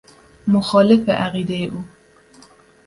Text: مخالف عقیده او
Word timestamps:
مخالف 0.47 1.09
عقیده 1.09 1.55
او 1.65 1.83